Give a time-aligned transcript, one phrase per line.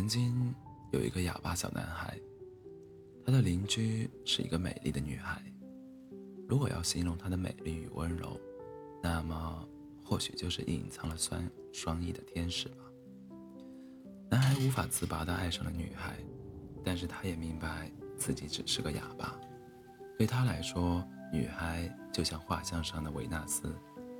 [0.00, 0.54] 曾经
[0.92, 2.18] 有一个哑巴小男孩，
[3.22, 5.42] 他的邻居是一个美丽的女孩。
[6.48, 8.40] 如果要形容她的美丽与温柔，
[9.02, 9.68] 那么
[10.02, 12.76] 或许就是隐藏了双双翼的天使吧。
[14.30, 16.16] 男孩无法自拔地爱上了女孩，
[16.82, 19.38] 但是他也明白自己只是个哑巴。
[20.16, 23.76] 对他来说，女孩就像画像上的维纳斯，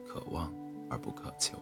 [0.07, 0.53] 可望
[0.91, 1.59] 而不可求。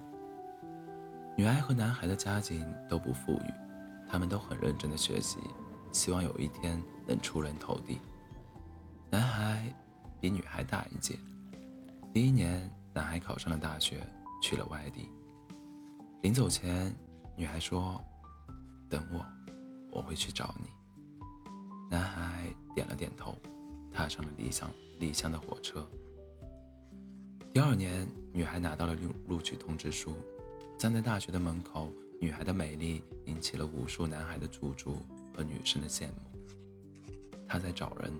[1.37, 3.68] 女孩和男孩的家境都不富裕。
[4.09, 5.39] 他们都很认真的学习，
[5.93, 8.01] 希望有一天能出人头地。
[9.11, 9.73] 男孩
[10.21, 11.19] 比女孩大一届，
[12.13, 14.07] 第一年，男孩考上了大学，
[14.43, 15.09] 去了外地。
[16.23, 16.95] 临走前，
[17.37, 18.03] 女孩说
[18.89, 19.25] ：“等我，
[19.93, 20.69] 我会去找你。”
[21.91, 23.37] 男孩点了点头，
[23.93, 25.87] 踏上了离乡离乡的火车。
[27.53, 30.15] 第二年，女孩拿到了录录取通知书，
[30.79, 31.93] 站在大学的门口。
[32.21, 36.15] 女孩的美丽引起了无数男孩的驻足和女生的羡慕。
[37.47, 38.13] 她在找人，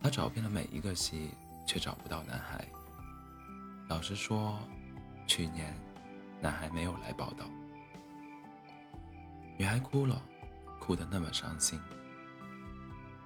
[0.00, 1.30] 她找遍了每一个系，
[1.66, 2.66] 却找不到男孩。
[3.88, 4.58] 老实说，
[5.26, 5.74] 去年
[6.40, 7.44] 男孩没有来报道。
[9.58, 10.22] 女孩哭了，
[10.80, 11.78] 哭得那么伤心，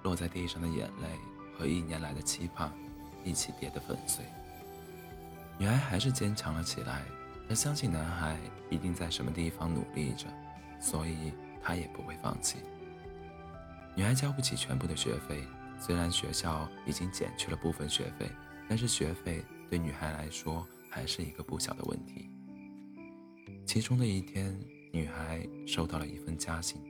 [0.03, 1.07] 落在地上的眼泪
[1.57, 2.71] 和一年来的期盼
[3.23, 4.25] 一起跌得粉碎。
[5.57, 7.03] 女孩还是坚强了起来。
[7.53, 8.35] 他相信男孩
[8.71, 10.25] 一定在什么地方努力着，
[10.79, 12.57] 所以他也不会放弃。
[13.95, 15.43] 女孩交不起全部的学费，
[15.77, 18.27] 虽然学校已经减去了部分学费，
[18.67, 22.27] 但是学费对女孩来说还是一个不小的问题。
[23.67, 24.59] 其中的一天，
[24.91, 26.81] 女孩收到了一份家信，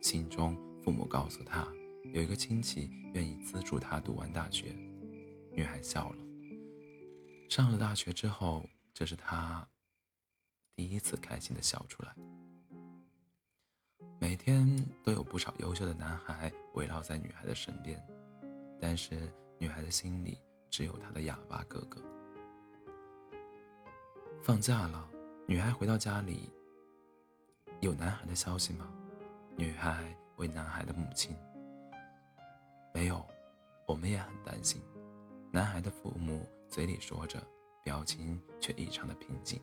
[0.00, 1.68] 信中父母告诉她，
[2.14, 4.74] 有一个亲戚愿意资助她读完大学。
[5.52, 6.16] 女孩笑了。
[7.50, 9.68] 上了大学之后，这是她。
[10.76, 12.14] 第一次开心的笑出来。
[14.18, 14.66] 每天
[15.02, 17.98] 都有不少优秀的男孩围绕在女孩的身边，
[18.78, 20.38] 但是女孩的心里
[20.70, 22.02] 只有她的哑巴哥哥。
[24.42, 25.08] 放假了，
[25.46, 26.52] 女孩回到家里，
[27.80, 28.86] 有男孩的消息吗？
[29.56, 31.34] 女孩问男孩的母亲。
[32.92, 33.26] 没有，
[33.86, 34.82] 我们也很担心。
[35.50, 37.42] 男孩的父母嘴里说着，
[37.82, 39.58] 表情却异常的平静。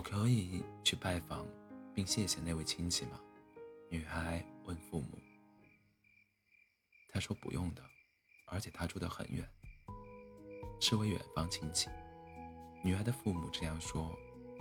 [0.00, 1.46] 我可以去拜访，
[1.94, 3.20] 并谢谢那位亲戚吗？
[3.90, 5.18] 女孩问父母。
[7.12, 7.82] 他说不用的，
[8.46, 9.46] 而且他住得很远，
[10.80, 11.90] 是位远方亲戚。
[12.82, 14.10] 女孩的父母这样说，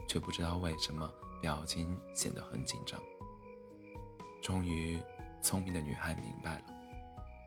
[0.09, 1.09] 却不知道为什么
[1.41, 3.01] 表情显得很紧张。
[4.41, 5.01] 终于，
[5.41, 6.65] 聪明的女孩明白了，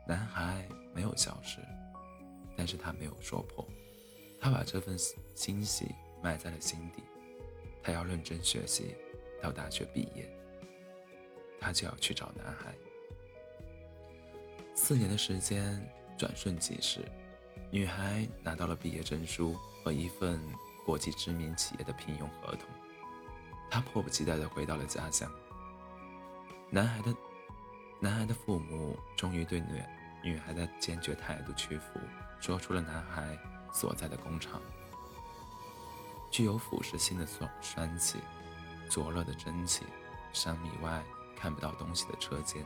[0.07, 1.59] 男孩没有消失，
[2.57, 3.63] 但是他没有说破，
[4.41, 4.97] 他把这份
[5.35, 5.93] 欣喜
[6.23, 7.03] 埋在了心底。
[7.83, 8.95] 他要认真学习，
[9.41, 10.27] 到大学毕业，
[11.59, 12.73] 他就要去找男孩。
[14.73, 15.85] 四年的时间
[16.17, 17.01] 转瞬即逝，
[17.69, 20.41] 女孩拿到了毕业证书和一份
[20.85, 22.67] 国际知名企业的聘用合同，
[23.69, 25.29] 她迫不及待地回到了家乡。
[26.69, 27.13] 男孩的
[27.99, 29.83] 男孩的父母终于对女
[30.23, 31.99] 女孩的坚决态度屈服，
[32.39, 33.37] 说出了男孩
[33.71, 34.61] 所在的工厂。
[36.33, 38.17] 具有腐蚀性的酸酸气，
[38.89, 39.85] 灼热的蒸汽，
[40.33, 41.03] 三米外
[41.35, 42.65] 看不到东西的车间。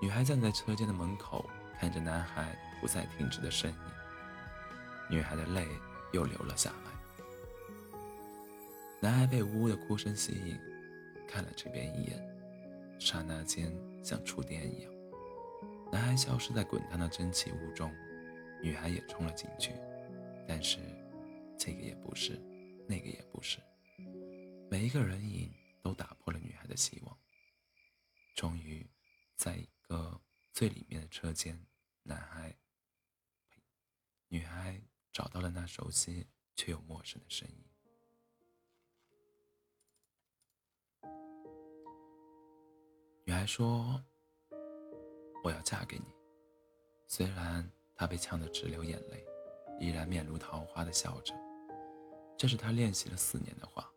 [0.00, 1.44] 女孩站在车间的门口，
[1.78, 3.76] 看着男孩不再停止的身影，
[5.10, 5.68] 女孩的泪
[6.12, 7.98] 又流了下来。
[9.00, 10.58] 男孩被呜呜的哭声吸引，
[11.28, 12.26] 看了这边一眼，
[12.98, 13.70] 刹那间
[14.02, 14.90] 像触电一样，
[15.92, 17.94] 男孩消失在滚烫的蒸汽雾中，
[18.62, 19.72] 女孩也冲了进去，
[20.48, 20.78] 但是
[21.58, 22.40] 这个也不是。
[22.92, 23.58] 那个也不是，
[24.70, 25.50] 每一个人影
[25.82, 27.18] 都打破了女孩的希望。
[28.34, 28.86] 终于，
[29.34, 30.20] 在一个
[30.52, 31.58] 最里面的车间，
[32.02, 32.54] 男孩、
[34.28, 34.78] 女孩
[35.10, 37.64] 找到了那熟悉却又陌生的声音。
[43.24, 44.04] 女孩说
[45.42, 46.04] ：“我要嫁给你。”
[47.08, 49.24] 虽然她被呛得直流眼泪，
[49.80, 51.34] 依然面如桃花的笑着。
[52.42, 53.88] 这是他练习了四年的话，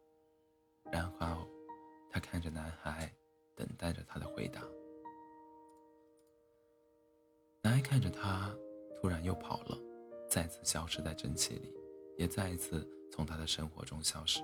[0.91, 1.49] 然后
[2.11, 3.11] 他看着男孩，
[3.55, 4.61] 等待着他的回答。
[7.63, 8.55] 男孩看着他，
[9.01, 9.75] 突然又跑了，
[10.29, 11.73] 再次消失在蒸汽里，
[12.19, 14.43] 也再一次从他的生活中消失。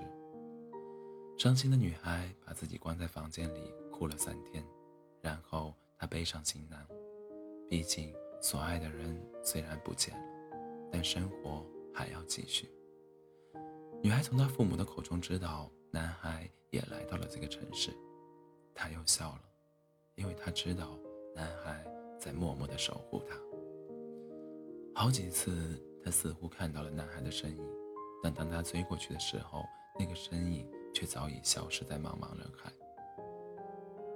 [1.38, 4.66] 伤心的女孩把自己关在房间里哭了三天，
[5.20, 6.84] 然后她背上行囊，
[7.70, 10.58] 毕竟所爱的人虽然不见了，
[10.90, 11.64] 但生活
[11.94, 12.68] 还要继续。
[14.02, 17.92] 女孩从她父母的口中知道，男孩也来到了这个城市，
[18.74, 19.42] 她又笑了，
[20.16, 20.98] 因为她知道
[21.36, 21.84] 男孩
[22.18, 23.36] 在默默地守护他。
[24.92, 27.64] 好几次，她似乎看到了男孩的身影，
[28.24, 29.64] 但当他追过去的时候，
[29.96, 32.72] 那个身影却早已消失在茫茫人海。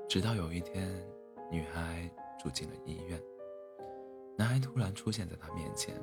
[0.08, 1.00] 直到有一天，
[1.48, 2.10] 女孩
[2.42, 3.22] 住进了医院，
[4.36, 5.94] 男孩突然出现在她面前，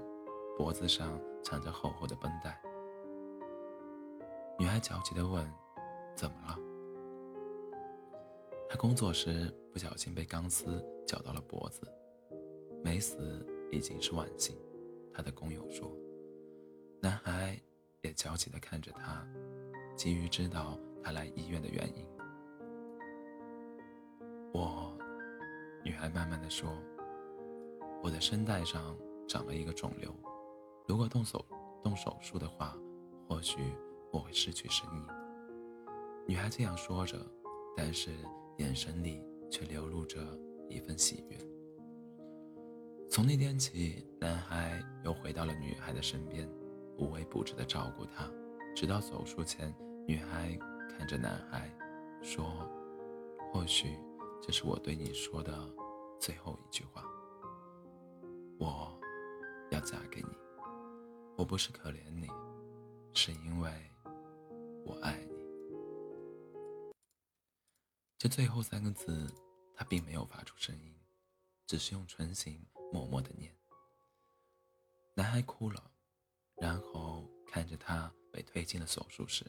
[0.58, 2.58] 脖子上缠着厚厚的绷带。
[4.60, 5.46] 女孩焦急地问
[6.16, 6.58] ：“怎么了？”
[8.70, 11.82] 他工作时不小心被钢丝绞到了脖子，
[12.84, 14.56] 没死已经是万幸。
[15.14, 15.92] 他的工友说。
[17.02, 17.60] 男孩
[18.00, 19.28] 也焦急地看着他，
[19.94, 22.08] 急于知道他来医院的原因。
[24.54, 24.98] 我，
[25.84, 26.72] 女孩慢慢地说
[28.02, 28.98] ：“我的声带上
[29.28, 30.16] 长了一个肿瘤，
[30.88, 31.46] 如果动手
[31.84, 32.74] 动手术的话，
[33.28, 33.60] 或许
[34.14, 35.04] 我会失去声音。”
[36.26, 37.20] 女孩这样说着，
[37.76, 38.10] 但是。
[38.58, 39.20] 眼神里
[39.50, 40.22] 却流露着
[40.70, 41.38] 一份喜悦。
[43.10, 46.48] 从那天起，男孩又回到了女孩的身边，
[47.00, 48.30] 无微不至地照顾她，
[48.76, 49.74] 直到手术前，
[50.08, 50.56] 女孩
[50.88, 51.68] 看着男孩，
[52.22, 52.46] 说
[53.52, 53.98] ：“或许
[54.40, 55.52] 这是我对你说的
[56.20, 57.04] 最后一句话。
[58.60, 58.96] 我
[59.72, 60.38] 要嫁给你，
[61.36, 62.28] 我不是可怜你，
[63.16, 63.72] 是因为
[64.86, 65.34] 我爱你。”
[68.18, 69.30] 这最后三个字，
[69.76, 70.96] 他并没有发出声音，
[71.66, 73.54] 只是用唇形默默的念。
[75.14, 75.92] 男孩哭了，
[76.56, 79.46] 然后看着他被推进了手术室。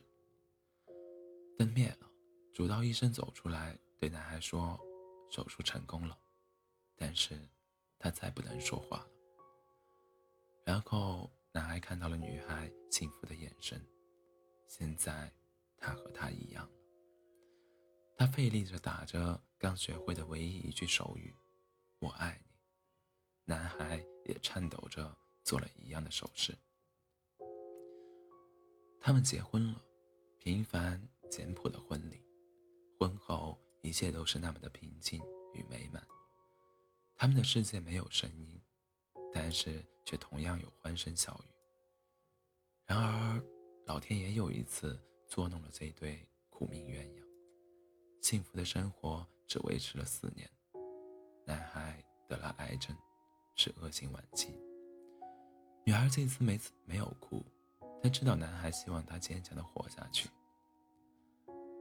[1.56, 2.10] 灯灭了，
[2.52, 4.78] 主刀医生走出来对男孩说
[5.30, 6.18] ：“手术成功了。”
[6.96, 7.38] 但是，
[7.98, 9.10] 他再不能说话了。
[10.64, 13.80] 然后，男孩看到了女孩幸福的眼神，
[14.66, 15.32] 现在，
[15.78, 16.72] 他和他一样了。
[18.16, 21.34] 他费力着打着刚学会的唯一一句手语
[22.00, 22.50] ：“我爱你。”
[23.44, 26.56] 男孩也颤抖着做了一样的手势。
[29.00, 29.82] 他们结婚了，
[30.38, 31.00] 平凡
[31.30, 32.22] 简朴的婚礼。
[32.98, 35.20] 婚后一切都是那么的平静
[35.52, 36.02] 与美满。
[37.14, 38.58] 他们的世界没有声音，
[39.32, 41.50] 但是却同样有欢声笑语。
[42.86, 43.44] 然而，
[43.86, 44.98] 老天爷又一次
[45.28, 47.22] 捉弄了这对苦命鸳鸯。
[48.22, 50.50] 幸福的生活只维持了四年，
[51.44, 52.96] 男孩得了癌症，
[53.54, 54.58] 是恶性晚期。
[55.84, 57.44] 女孩这次没没有哭，
[58.02, 60.30] 她知道男孩希望她坚强的活下去。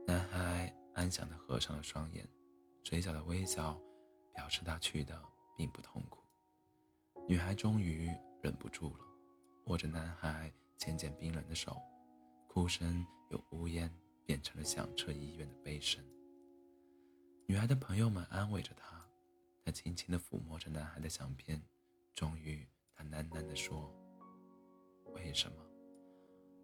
[0.05, 2.27] 男孩安详的合上了双眼，
[2.83, 3.79] 嘴角的微笑
[4.35, 5.17] 表示他去的
[5.55, 6.21] 并不痛苦。
[7.29, 8.11] 女孩终于
[8.41, 9.05] 忍不住了，
[9.67, 11.81] 握着男孩渐渐冰冷的手，
[12.53, 13.91] 哭声由呜咽
[14.27, 16.05] 变成了响彻医院的悲声。
[17.47, 19.03] 女孩的朋友们安慰着她，
[19.65, 21.59] 她轻轻地抚摸着男孩的相片，
[22.13, 22.63] 终于，
[22.94, 23.91] 她喃喃地说
[25.15, 25.57] ：“为什么？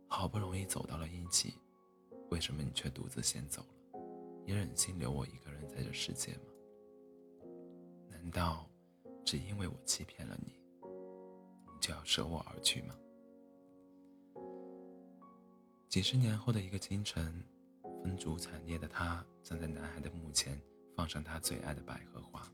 [0.07, 1.55] 好不容易走到了一起，
[2.29, 3.99] 为什么你却独自先走了？
[4.45, 6.43] 你忍心留我一个人在这世界吗？
[8.11, 8.69] 难道
[9.25, 10.53] 只因为我欺骗了你，
[10.83, 12.95] 你就要舍我而去吗？”
[15.89, 17.43] 几十年后的一个清晨。
[18.01, 20.57] 风烛惨烈的他站在男孩的墓前，
[20.95, 22.47] 放上他最爱的百合花。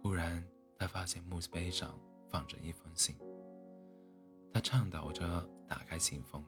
[0.00, 0.46] 忽然，
[0.78, 1.98] 他发现墓碑上
[2.30, 3.16] 放着一封信。
[4.52, 6.44] 他倡导着打开信封，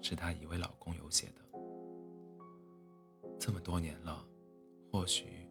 [0.00, 1.44] 是他一位老工友写的。
[3.38, 4.26] 这么多年了，
[4.90, 5.46] 或许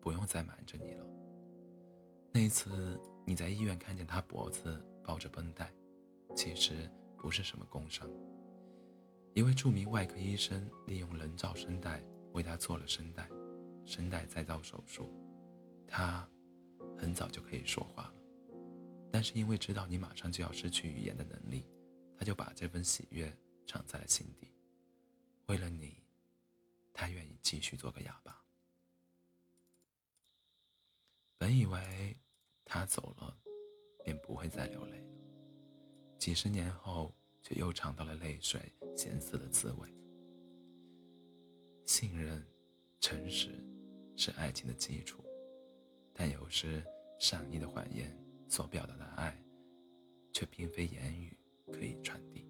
[0.00, 1.06] 不用再瞒着你了。
[2.30, 5.72] 那次你在医院看见他脖子包着绷带，
[6.36, 8.06] 其实不是什么工伤。
[9.38, 12.02] 一位著名外科医生利用人造声带
[12.32, 13.28] 为他做了声带，
[13.86, 15.08] 声带再造手术。
[15.86, 16.28] 他
[16.98, 18.14] 很早就可以说话了，
[19.12, 21.64] 但是因为知道你马上就要失去语言的能力，
[22.18, 23.32] 他就把这份喜悦
[23.64, 24.52] 藏在了心底。
[25.46, 26.02] 为了你，
[26.92, 28.42] 他愿意继续做个哑巴。
[31.38, 32.16] 本以为
[32.64, 33.38] 他走了，
[34.04, 35.14] 便不会再流泪了。
[36.18, 37.14] 几十年后。
[37.42, 39.88] 却又尝到了泪水咸涩的滋味。
[41.84, 42.44] 信任、
[43.00, 43.50] 诚实
[44.16, 45.22] 是爱情的基础，
[46.12, 46.82] 但有时
[47.18, 48.16] 善意的谎言
[48.48, 49.38] 所表达的爱，
[50.32, 51.36] 却并非言语
[51.72, 52.47] 可以传递。